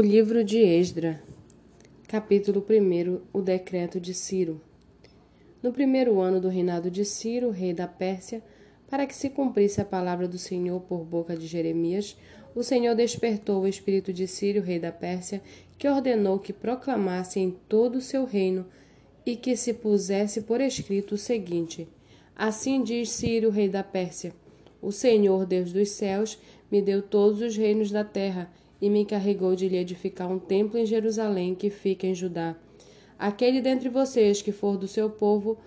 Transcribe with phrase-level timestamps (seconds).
[0.00, 1.22] O livro de Esdra,
[2.08, 4.58] capítulo 1 O decreto de Ciro.
[5.62, 8.42] No primeiro ano do reinado de Ciro, rei da Pérsia,
[8.88, 12.16] para que se cumprisse a palavra do Senhor por boca de Jeremias,
[12.54, 15.42] o Senhor despertou o espírito de Ciro, rei da Pérsia,
[15.76, 18.64] que ordenou que proclamasse em todo o seu reino
[19.26, 21.86] e que se pusesse por escrito o seguinte:
[22.34, 24.32] Assim diz Ciro, rei da Pérsia:
[24.80, 26.38] O Senhor, Deus dos céus,
[26.72, 28.50] me deu todos os reinos da terra
[28.80, 32.56] e me encarregou de lhe edificar um templo em Jerusalém que fica em Judá.
[33.18, 35.58] Aquele dentre vocês que for do seu povo,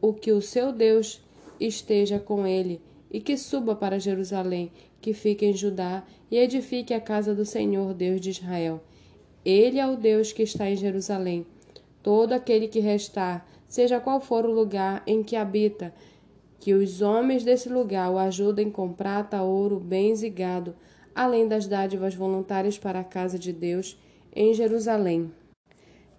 [0.00, 1.20] o que o seu Deus
[1.60, 7.00] esteja com ele, e que suba para Jerusalém, que fica em Judá, e edifique a
[7.00, 8.82] casa do Senhor, Deus de Israel.
[9.44, 11.44] Ele é o Deus que está em Jerusalém.
[12.02, 15.92] Todo aquele que restar, seja qual for o lugar em que habita,
[16.58, 20.74] que os homens desse lugar o ajudem com prata, ouro, bens e gado,
[21.14, 23.98] além das dádivas voluntárias para a casa de Deus
[24.34, 25.30] em Jerusalém.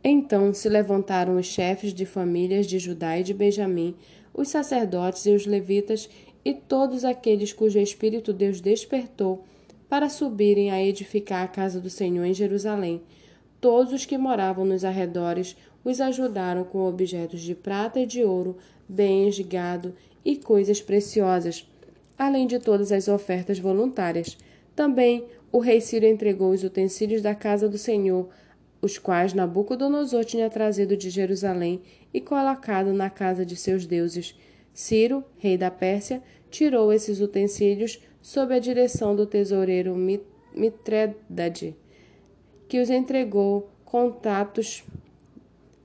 [0.04, 3.96] Então se levantaram os chefes de famílias de Judá e de Benjamim,
[4.34, 6.10] os sacerdotes e os levitas
[6.44, 9.44] e todos aqueles cujo espírito Deus despertou
[9.88, 13.02] para subirem a edificar a casa do Senhor em Jerusalém.
[13.62, 18.58] Todos os que moravam nos arredores os ajudaram com objetos de prata e de ouro,
[18.88, 19.94] bens, gado
[20.26, 21.66] e coisas preciosas,
[22.18, 24.38] além de todas as ofertas voluntárias.
[24.76, 28.30] Também o rei Ciro entregou os utensílios da casa do Senhor,
[28.82, 31.82] os quais Nabucodonosor tinha trazido de Jerusalém
[32.14, 34.36] e colocado na casa de seus deuses.
[34.74, 39.96] Ciro, rei da Pérsia, tirou esses utensílios sob a direção do tesoureiro
[40.56, 41.76] Mitredade,
[42.68, 44.84] que os entregou contatos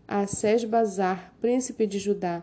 [0.07, 2.43] a Sesbazar, príncipe de Judá.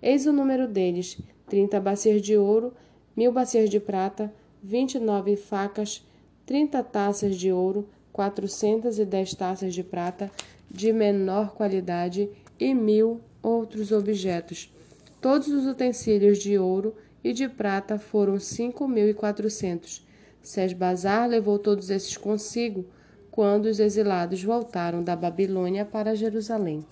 [0.00, 2.72] Eis o número deles: trinta bacias de ouro,
[3.16, 4.32] mil bacias de prata,
[4.62, 6.06] vinte e nove facas,
[6.44, 10.30] trinta taças de ouro, quatrocentas e dez taças de prata
[10.70, 14.72] de menor qualidade e mil outros objetos.
[15.20, 20.06] Todos os utensílios de ouro e de prata foram cinco mil e quatrocentos.
[20.42, 22.86] Sesbazar levou todos esses consigo
[23.30, 26.84] quando os exilados voltaram da Babilônia para Jerusalém.